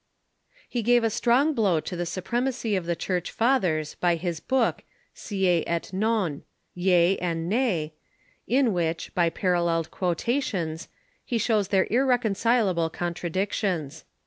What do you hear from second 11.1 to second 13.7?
he shows their irreconcilable contradic